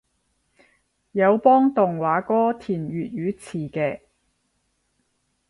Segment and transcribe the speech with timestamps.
[1.11, 3.99] 有幫動畫歌填粵語詞嘅